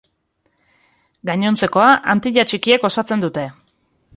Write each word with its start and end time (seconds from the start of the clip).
Gainontzekoa 1.29 1.91
Antilla 2.15 2.47
Txikiek 2.53 2.89
osatzen 2.91 3.25
dute. 3.27 3.45